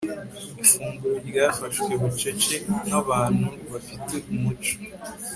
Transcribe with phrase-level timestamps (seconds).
[0.63, 2.55] ifunguro ryafashwe bucece
[2.87, 4.75] nkabanu bafite umuco